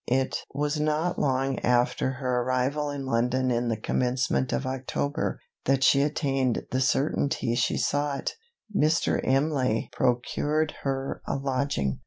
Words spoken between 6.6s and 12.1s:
the certainty she sought. Mr. Imlay procured her a lodging.